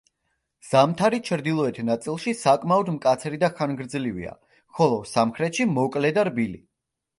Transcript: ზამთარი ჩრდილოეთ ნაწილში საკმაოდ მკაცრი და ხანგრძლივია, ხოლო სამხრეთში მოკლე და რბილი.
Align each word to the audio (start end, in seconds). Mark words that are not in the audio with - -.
ზამთარი 0.69 1.19
ჩრდილოეთ 1.27 1.77
ნაწილში 1.89 2.33
საკმაოდ 2.39 2.89
მკაცრი 2.97 3.41
და 3.45 3.51
ხანგრძლივია, 3.61 4.35
ხოლო 4.81 4.99
სამხრეთში 5.15 5.71
მოკლე 5.79 6.15
და 6.19 6.29
რბილი. 6.33 6.61